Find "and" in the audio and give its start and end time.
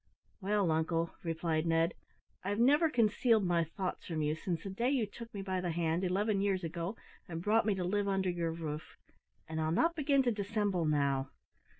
7.27-7.39, 9.47-9.61